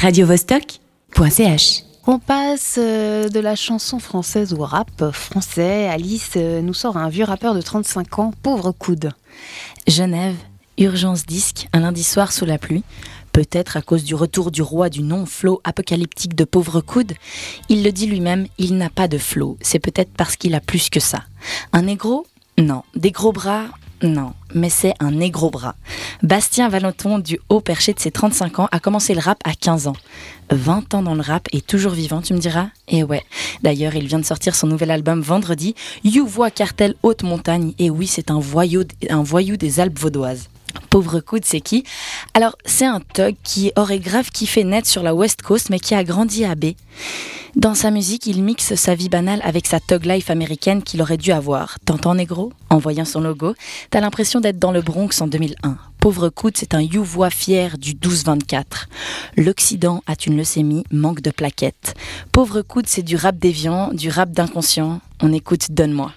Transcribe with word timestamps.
radiovostok.ch. 0.00 1.82
On 2.06 2.18
passe 2.18 2.76
euh, 2.78 3.28
de 3.28 3.38
la 3.38 3.54
chanson 3.54 3.98
française 3.98 4.54
au 4.54 4.64
rap 4.64 5.10
français. 5.12 5.88
Alice 5.88 6.30
euh, 6.36 6.62
nous 6.62 6.72
sort 6.72 6.96
un 6.96 7.10
vieux 7.10 7.26
rappeur 7.26 7.54
de 7.54 7.60
35 7.60 8.18
ans, 8.18 8.32
pauvre 8.42 8.72
coude. 8.72 9.10
Genève, 9.86 10.36
urgence 10.78 11.26
disque, 11.26 11.68
un 11.74 11.80
lundi 11.80 12.02
soir 12.02 12.32
sous 12.32 12.46
la 12.46 12.56
pluie. 12.56 12.82
Peut-être 13.32 13.76
à 13.76 13.82
cause 13.82 14.02
du 14.02 14.14
retour 14.14 14.50
du 14.50 14.62
roi 14.62 14.88
du 14.88 15.02
non-flow 15.02 15.60
apocalyptique 15.64 16.34
de 16.34 16.44
pauvre 16.44 16.80
coude. 16.80 17.12
Il 17.68 17.84
le 17.84 17.92
dit 17.92 18.06
lui-même, 18.06 18.46
il 18.56 18.78
n'a 18.78 18.88
pas 18.88 19.06
de 19.06 19.18
flow. 19.18 19.58
C'est 19.60 19.80
peut-être 19.80 20.12
parce 20.16 20.36
qu'il 20.36 20.54
a 20.54 20.60
plus 20.60 20.88
que 20.88 20.98
ça. 20.98 21.24
Un 21.74 21.82
négro? 21.82 22.26
Non. 22.56 22.84
Des 22.96 23.10
gros 23.10 23.32
bras 23.32 23.66
non, 24.02 24.32
mais 24.54 24.70
c'est 24.70 24.94
un 24.98 25.10
négro 25.10 25.50
bras. 25.50 25.74
Bastien 26.22 26.68
Valenton, 26.68 27.18
du 27.18 27.38
haut 27.48 27.60
perché 27.60 27.92
de 27.92 28.00
ses 28.00 28.10
35 28.10 28.60
ans, 28.60 28.68
a 28.72 28.80
commencé 28.80 29.14
le 29.14 29.20
rap 29.20 29.38
à 29.44 29.54
15 29.54 29.88
ans. 29.88 29.96
20 30.50 30.94
ans 30.94 31.02
dans 31.02 31.14
le 31.14 31.20
rap 31.20 31.48
et 31.52 31.60
toujours 31.60 31.92
vivant, 31.92 32.22
tu 32.22 32.32
me 32.32 32.38
diras? 32.38 32.68
Et 32.88 33.04
ouais. 33.04 33.22
D'ailleurs, 33.62 33.94
il 33.94 34.06
vient 34.06 34.18
de 34.18 34.24
sortir 34.24 34.54
son 34.54 34.66
nouvel 34.66 34.90
album 34.90 35.20
vendredi, 35.20 35.74
You 36.02 36.26
Voix 36.26 36.50
Cartel 36.50 36.94
Haute 37.02 37.22
Montagne. 37.22 37.74
Et 37.78 37.90
oui, 37.90 38.06
c'est 38.06 38.30
un 38.30 38.40
voyou, 38.40 38.84
un 39.10 39.22
voyou 39.22 39.56
des 39.56 39.80
Alpes 39.80 39.98
vaudoises. 39.98 40.48
Pauvre 40.90 41.20
coude, 41.20 41.44
c'est 41.44 41.60
qui 41.60 41.84
Alors, 42.34 42.56
c'est 42.64 42.84
un 42.84 42.98
thug 42.98 43.36
qui 43.44 43.70
aurait 43.76 44.00
grave 44.00 44.30
kiffé 44.30 44.64
net 44.64 44.86
sur 44.86 45.04
la 45.04 45.14
West 45.14 45.40
Coast, 45.40 45.70
mais 45.70 45.78
qui 45.78 45.94
a 45.94 46.02
grandi 46.02 46.44
à 46.44 46.56
B. 46.56 46.72
Dans 47.54 47.76
sa 47.76 47.92
musique, 47.92 48.26
il 48.26 48.42
mixe 48.42 48.74
sa 48.74 48.96
vie 48.96 49.08
banale 49.08 49.40
avec 49.44 49.68
sa 49.68 49.78
thug 49.78 50.04
life 50.04 50.30
américaine 50.30 50.82
qu'il 50.82 51.00
aurait 51.00 51.16
dû 51.16 51.30
avoir. 51.30 51.78
T'entends, 51.84 52.16
négro? 52.16 52.52
En 52.70 52.78
voyant 52.78 53.04
son 53.04 53.20
logo, 53.20 53.54
t'as 53.90 54.00
l'impression 54.00 54.40
d'être 54.40 54.58
dans 54.58 54.72
le 54.72 54.82
Bronx 54.82 55.20
en 55.20 55.28
2001. 55.28 55.78
Pauvre 56.00 56.28
coude, 56.28 56.54
c'est 56.56 56.74
un 56.74 56.80
youvois 56.80 57.30
fier 57.30 57.78
du 57.78 57.94
12-24. 57.94 58.86
L'Occident 59.36 60.02
a 60.08 60.14
une 60.26 60.36
leucémie, 60.36 60.84
manque 60.90 61.20
de 61.20 61.30
plaquettes. 61.30 61.94
Pauvre 62.32 62.62
coude, 62.62 62.86
c'est 62.88 63.02
du 63.02 63.14
rap 63.14 63.38
déviant, 63.38 63.92
du 63.92 64.10
rap 64.10 64.32
d'inconscient. 64.32 65.00
On 65.22 65.32
écoute 65.32 65.70
Donne-moi. 65.70 66.12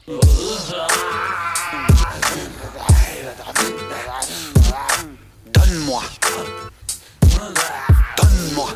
Donne-moi. 5.73 6.03
Donne-moi. 8.15 8.69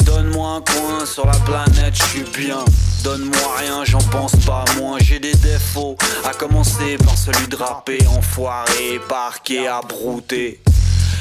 Donne-moi 0.00 0.48
un 0.56 0.60
coin 0.60 1.06
sur 1.06 1.24
la 1.24 1.38
planète, 1.38 1.94
je 1.94 2.02
suis 2.02 2.24
bien. 2.36 2.62
Donne-moi 3.02 3.56
rien, 3.60 3.82
j'en 3.84 4.02
pense 4.10 4.36
pas 4.44 4.66
moins. 4.76 4.98
J'ai 5.00 5.20
des 5.20 5.32
défauts, 5.36 5.96
à 6.22 6.34
commencer 6.34 6.98
par 6.98 7.16
celui 7.16 7.48
de 7.48 7.56
rapper, 7.56 8.06
enfoiré, 8.08 9.00
parqué, 9.08 9.66
à 9.66 9.80
brouter. 9.80 10.60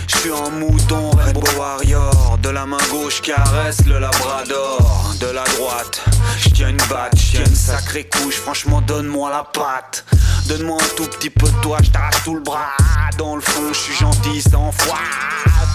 Je 0.08 0.18
suis 0.18 0.32
un 0.32 0.50
mouton 0.50 1.12
Rainbow 1.12 1.42
Warrior 1.58 2.38
De 2.40 2.50
la 2.50 2.66
main 2.66 2.78
gauche 2.92 3.22
caresse 3.22 3.86
le 3.86 4.00
labrador 4.00 5.16
De 5.20 5.28
la 5.28 5.44
droite 5.46 6.04
je 6.38 6.50
tiens 6.50 6.70
une 6.70 6.78
batte, 6.90 7.18
je 7.18 7.32
tiens 7.32 7.46
une 7.46 7.56
sacrée 7.56 8.04
couche 8.04 8.36
Franchement 8.36 8.82
donne-moi 8.82 9.30
la 9.30 9.44
patte 9.44 10.06
Donne-moi 10.48 10.78
un 10.82 10.96
tout 10.96 11.10
petit 11.10 11.30
peu 11.30 11.48
de 11.48 11.62
toi, 11.62 11.78
je 11.82 11.90
t'arrache 11.90 12.24
tout 12.24 12.36
le 12.36 12.42
bras. 12.42 12.72
Dans 13.18 13.36
le 13.36 13.42
fond 13.42 13.72
je 13.72 13.78
suis 13.78 13.94
gentil 13.94 14.42
sans 14.42 14.72
foi. 14.72 14.98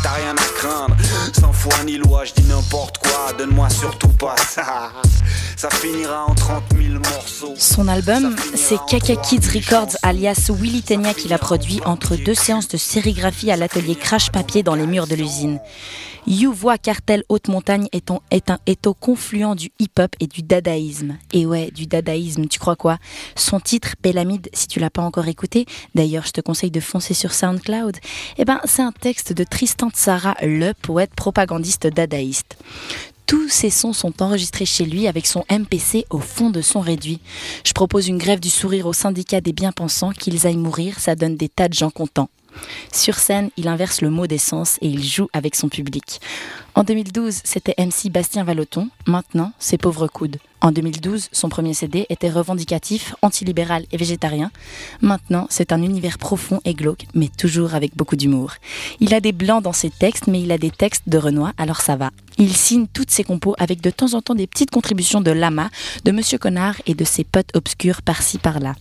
T'as 0.02 0.12
rien 0.12 0.32
à 0.32 0.58
craindre 0.58 0.96
Sans 1.32 1.52
foi 1.52 1.72
ni 1.84 1.96
loi, 1.96 2.24
je 2.24 2.34
dis 2.34 2.46
n'importe 2.48 2.98
quoi. 2.98 3.32
Donne-moi 3.36 3.68
surtout 3.70 4.08
pas 4.08 4.36
ça. 4.36 4.92
Ça 5.56 5.70
finira 5.70 6.26
en 6.26 6.34
30 6.34 6.62
000 6.80 6.94
morceaux. 6.94 7.54
Son 7.56 7.88
album, 7.88 8.36
c'est 8.54 8.78
Kaka 8.88 9.16
Kids 9.16 9.48
Records 9.54 9.96
alias 10.02 10.50
Willy 10.50 10.82
Tenia 10.82 11.14
qui 11.14 11.28
l'a 11.28 11.38
produit 11.38 11.80
entre 11.84 12.14
deux 12.16 12.34
séances 12.34 12.68
de 12.68 12.76
sérigraphie 12.76 13.50
à 13.50 13.56
l'atelier 13.56 13.96
Crash 13.96 14.30
Papier 14.30 14.62
dans 14.62 14.76
les 14.76 14.86
murs 14.86 15.08
de 15.08 15.16
l'usine. 15.16 15.58
You 16.28 16.52
Voix 16.52 16.76
Cartel 16.76 17.24
Haute 17.30 17.48
Montagne 17.48 17.88
est, 17.92 18.10
un, 18.10 18.20
est, 18.30 18.50
un, 18.50 18.58
est 18.66 18.86
au 18.86 18.92
confluent 18.92 19.54
du 19.56 19.70
hip-hop 19.78 20.14
et 20.20 20.26
du 20.26 20.42
dadaïsme. 20.42 21.16
Et 21.32 21.46
ouais, 21.46 21.70
du 21.70 21.86
dadaïsme, 21.86 22.46
tu 22.48 22.58
crois 22.58 22.76
quoi? 22.76 22.98
Son 23.34 23.60
titre, 23.60 23.94
Pélamide, 24.02 24.50
si 24.58 24.66
tu 24.66 24.80
l'as 24.80 24.90
pas 24.90 25.02
encore 25.02 25.28
écouté, 25.28 25.66
d'ailleurs 25.94 26.26
je 26.26 26.32
te 26.32 26.40
conseille 26.40 26.70
de 26.70 26.80
foncer 26.80 27.14
sur 27.14 27.32
SoundCloud, 27.32 27.96
eh 28.36 28.44
ben 28.44 28.60
c'est 28.64 28.82
un 28.82 28.92
texte 28.92 29.32
de 29.32 29.44
Tristan 29.44 29.90
Tzara, 29.90 30.36
le 30.42 30.72
poète 30.72 31.14
propagandiste 31.14 31.86
dadaïste. 31.86 32.56
Tous 33.26 33.48
ces 33.48 33.68
sons 33.68 33.92
sont 33.92 34.22
enregistrés 34.22 34.64
chez 34.64 34.86
lui 34.86 35.06
avec 35.06 35.26
son 35.26 35.44
MPC 35.50 36.06
au 36.08 36.18
fond 36.18 36.48
de 36.48 36.62
son 36.62 36.80
réduit. 36.80 37.20
Je 37.62 37.74
propose 37.74 38.08
une 38.08 38.16
grève 38.16 38.40
du 38.40 38.48
sourire 38.48 38.86
au 38.86 38.94
syndicat 38.94 39.42
des 39.42 39.52
bien-pensants, 39.52 40.12
qu'ils 40.12 40.46
aillent 40.46 40.56
mourir, 40.56 40.98
ça 40.98 41.14
donne 41.14 41.36
des 41.36 41.50
tas 41.50 41.68
de 41.68 41.74
gens 41.74 41.90
contents. 41.90 42.30
Sur 42.92 43.18
scène, 43.18 43.50
il 43.56 43.68
inverse 43.68 44.00
le 44.00 44.10
mot 44.10 44.26
d'essence 44.26 44.78
et 44.80 44.88
il 44.88 45.04
joue 45.04 45.28
avec 45.32 45.54
son 45.54 45.68
public. 45.68 46.20
En 46.74 46.84
2012, 46.84 47.40
c'était 47.44 47.74
MC 47.78 48.10
Bastien 48.10 48.44
Valoton. 48.44 48.88
Maintenant, 49.06 49.52
c'est 49.58 49.78
Pauvre 49.78 50.06
Coude. 50.06 50.38
En 50.60 50.72
2012, 50.72 51.28
son 51.30 51.48
premier 51.48 51.72
CD 51.72 52.06
était 52.08 52.30
revendicatif, 52.30 53.14
antilibéral 53.22 53.84
et 53.92 53.96
végétarien. 53.96 54.50
Maintenant, 55.00 55.46
c'est 55.50 55.72
un 55.72 55.82
univers 55.82 56.18
profond 56.18 56.60
et 56.64 56.74
glauque, 56.74 57.06
mais 57.14 57.28
toujours 57.28 57.74
avec 57.74 57.96
beaucoup 57.96 58.16
d'humour. 58.16 58.54
Il 58.98 59.14
a 59.14 59.20
des 59.20 59.32
blancs 59.32 59.62
dans 59.62 59.72
ses 59.72 59.90
textes, 59.90 60.26
mais 60.26 60.42
il 60.42 60.50
a 60.50 60.58
des 60.58 60.70
textes 60.70 61.04
de 61.06 61.16
Renoir, 61.16 61.52
alors 61.58 61.80
ça 61.80 61.94
va. 61.94 62.10
Il 62.38 62.56
signe 62.56 62.86
toutes 62.92 63.10
ses 63.10 63.24
compos 63.24 63.54
avec 63.58 63.80
de 63.80 63.90
temps 63.90 64.14
en 64.14 64.22
temps 64.22 64.34
des 64.34 64.46
petites 64.46 64.70
contributions 64.70 65.20
de 65.20 65.30
Lama, 65.30 65.70
de 66.04 66.12
Monsieur 66.12 66.38
Connard 66.38 66.76
et 66.86 66.94
de 66.94 67.04
ses 67.04 67.24
potes 67.24 67.54
obscurs 67.54 68.02
par-ci 68.02 68.38
par-là. 68.38 68.74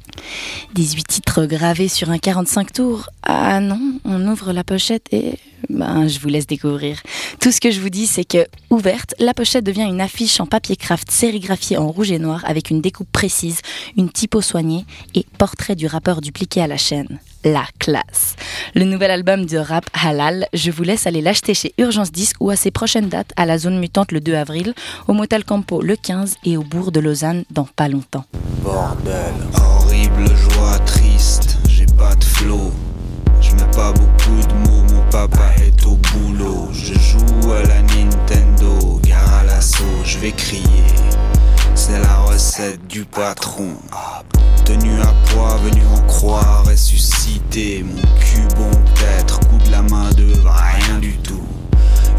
18 0.73 1.07
titres 1.07 1.45
gravés 1.45 1.87
sur 1.87 2.09
un 2.09 2.17
45 2.19 2.73
tours. 2.73 3.09
Ah 3.23 3.59
non, 3.59 3.99
on 4.03 4.27
ouvre 4.27 4.51
la 4.51 4.63
pochette 4.63 5.07
et 5.11 5.39
ben, 5.69 6.07
je 6.07 6.19
vous 6.19 6.29
laisse 6.29 6.47
découvrir. 6.47 7.01
Tout 7.39 7.51
ce 7.51 7.59
que 7.59 7.71
je 7.71 7.79
vous 7.79 7.89
dis, 7.89 8.07
c'est 8.07 8.23
que, 8.23 8.45
ouverte, 8.69 9.13
la 9.19 9.33
pochette 9.33 9.63
devient 9.63 9.83
une 9.83 10.01
affiche 10.01 10.39
en 10.39 10.45
papier 10.45 10.75
craft 10.75 11.11
sérigraphiée 11.11 11.77
en 11.77 11.87
rouge 11.89 12.11
et 12.11 12.19
noir 12.19 12.43
avec 12.45 12.69
une 12.69 12.81
découpe 12.81 13.11
précise, 13.11 13.59
une 13.97 14.09
typo 14.09 14.41
soignée 14.41 14.85
et 15.15 15.25
portrait 15.37 15.75
du 15.75 15.87
rappeur 15.87 16.21
dupliqué 16.21 16.61
à 16.61 16.67
la 16.67 16.77
chaîne. 16.77 17.19
La 17.43 17.65
classe. 17.79 18.35
Le 18.75 18.83
nouvel 18.83 19.11
album 19.11 19.45
de 19.45 19.57
rap 19.57 19.85
Halal, 19.93 20.47
je 20.53 20.71
vous 20.71 20.83
laisse 20.83 21.07
aller 21.07 21.21
l'acheter 21.21 21.53
chez 21.53 21.73
Urgence 21.77 22.11
Disque 22.11 22.37
ou 22.39 22.49
à 22.49 22.55
ses 22.55 22.71
prochaines 22.71 23.09
dates 23.09 23.31
à 23.37 23.45
la 23.45 23.57
Zone 23.57 23.79
Mutante 23.79 24.11
le 24.11 24.19
2 24.19 24.33
avril, 24.33 24.73
au 25.07 25.13
Motel 25.13 25.45
Campo 25.45 25.81
le 25.81 25.95
15 25.95 26.37
et 26.45 26.57
au 26.57 26.63
Bourg 26.63 26.91
de 26.91 26.99
Lausanne 26.99 27.43
dans 27.51 27.65
pas 27.65 27.87
longtemps. 27.87 28.25
Je 40.17 40.21
vais 40.21 40.31
crier. 40.31 40.83
C'est 41.75 41.99
la 41.99 42.15
recette 42.21 42.85
du 42.87 43.05
patron. 43.05 43.75
Tenu 44.65 44.99
à 45.01 45.13
poids, 45.29 45.57
venu 45.57 45.81
en 45.95 46.01
croix, 46.07 46.63
ressuscité. 46.65 47.83
Mon 47.83 48.01
cul 48.19 48.47
bon 48.55 48.69
peut-être, 48.71 49.39
coup 49.47 49.57
de 49.65 49.71
la 49.71 49.81
main 49.83 50.09
de 50.11 50.27
rien 50.43 50.99
du 50.99 51.17
tout. 51.17 51.45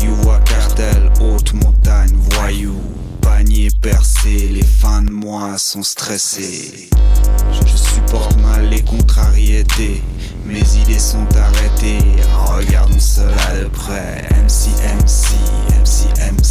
You 0.01 0.15
cartel, 0.45 1.11
haute 1.21 1.53
montagne, 1.55 2.17
voyou. 2.31 2.81
Panier 3.21 3.69
percé, 3.81 4.49
les 4.53 4.65
fins 4.65 5.03
de 5.03 5.11
mois 5.11 5.59
sont 5.59 5.83
stressées. 5.83 6.89
Je 7.51 7.77
supporte 7.77 8.41
mal 8.41 8.69
les 8.69 8.83
contrariétés. 8.83 10.03
Mes 10.47 10.63
idées 10.77 10.99
sont 10.99 11.27
arrêtées, 11.37 11.99
regardons 12.47 12.99
cela 12.99 13.61
de 13.61 13.69
près. 13.69 14.27
MC, 14.45 14.71
MC, 15.03 15.35
MC, 15.83 16.07
MC, 16.33 16.48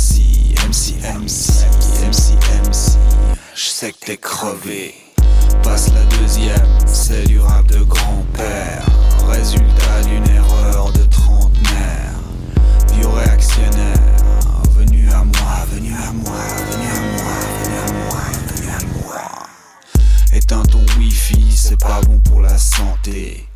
sais 3.80 3.92
que 3.92 4.06
t'es 4.08 4.18
crevé. 4.18 4.96
Passe 5.62 5.94
la 5.94 6.04
deuxième, 6.18 6.68
c'est 6.88 7.28
du 7.28 7.40
rap 7.40 7.68
de 7.68 7.84
grand-père. 7.84 8.84
Résultat 9.30 10.02
d'une 10.08 10.28
erreur 10.36 10.92
de 10.94 11.04
trentenaire. 11.04 12.16
Vieux 12.94 13.08
réactionnaire, 13.08 14.24
venu 14.72 15.08
à 15.12 15.24
moi, 15.24 15.66
venu 15.72 15.94
à 15.94 16.12
moi, 16.12 16.42
venu 16.72 16.88
à 16.88 17.02
moi, 17.22 17.36
venu 17.62 17.78
à 17.78 17.92
moi, 17.94 18.22
venu 18.56 18.68
à 18.68 18.80
moi. 18.98 19.22
Éteins 20.34 20.64
ton 20.64 20.84
wifi, 20.98 21.56
c'est 21.56 21.80
pas 21.80 22.02
bon 22.02 22.18
pour 22.22 22.42
la 22.42 22.58
santé. 22.58 23.48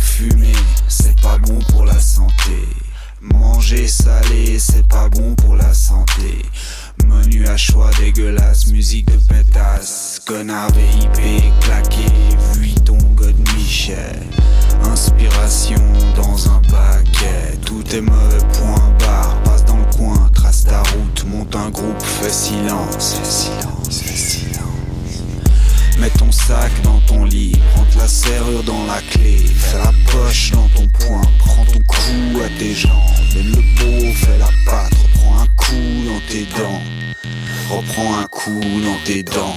Fumer, 0.00 0.52
c'est 0.86 1.20
pas 1.20 1.38
bon 1.38 1.58
pour 1.70 1.84
la 1.84 1.98
santé. 1.98 2.60
Manger 3.20 3.88
salé, 3.88 4.56
c'est 4.60 4.86
pas 4.86 5.08
bon 5.08 5.34
pour 5.34 5.43
choix 7.56 7.90
dégueulasse, 8.00 8.68
musique 8.68 9.06
de 9.06 9.18
pétasse. 9.28 10.20
Connard 10.26 10.70
VIP, 10.72 11.42
claqué, 11.60 12.06
Vuitton, 12.54 12.98
God 13.14 13.34
Michel. 13.56 14.22
Inspiration 14.84 15.82
dans 16.16 16.48
un 16.50 16.60
paquet. 16.62 17.56
Tout 17.64 17.84
est 17.94 18.00
mauvais, 18.00 18.38
point 18.58 18.94
barre. 18.98 19.40
Passe 19.44 19.64
dans 19.64 19.76
le 19.76 19.96
coin, 19.96 20.30
trace 20.34 20.64
ta 20.64 20.82
route, 20.82 21.24
monte 21.26 21.54
un 21.54 21.70
groupe, 21.70 22.02
fais 22.02 22.30
silence. 22.30 23.14
Fais 23.14 23.30
silence, 23.30 24.00
fais 24.02 24.16
silence. 24.16 25.22
Mets 25.98 26.10
ton 26.10 26.32
sac 26.32 26.72
dans 26.82 27.00
ton 27.00 27.24
lit, 27.24 27.53
reprends 37.76 38.18
un 38.18 38.26
coup 38.26 38.60
dans 38.60 38.98
tes 39.04 39.22
dents. 39.22 39.56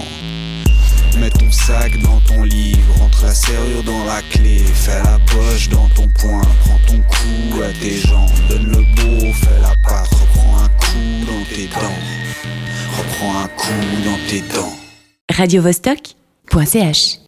Mets 1.19 1.29
ton 1.29 1.51
sac 1.51 1.97
dans 2.01 2.19
ton 2.21 2.43
livre, 2.43 2.99
rentre 2.99 3.23
la 3.23 3.33
serrure 3.33 3.83
dans 3.83 4.05
la 4.05 4.21
clé, 4.31 4.57
fais 4.57 5.01
la 5.03 5.19
poche 5.25 5.69
dans 5.69 5.87
ton 5.89 6.07
poing, 6.09 6.41
prends 6.61 6.79
ton 6.87 6.99
cou 7.01 7.61
à 7.63 7.71
tes 7.81 7.97
jambes, 7.97 8.29
donne 8.49 8.67
le 8.67 8.77
beau, 8.95 9.33
fais 9.33 9.61
la 9.61 9.73
patte, 9.83 10.09
reprends 10.09 10.63
un 10.63 10.69
coup 10.69 11.25
dans 11.25 11.55
tes 11.55 11.67
dents, 11.67 12.01
reprends 12.97 13.39
un 13.43 13.47
coup 13.47 14.03
dans 14.05 14.19
tes 14.29 14.41
dents. 14.53 14.75
radiovostok.ch 15.31 17.19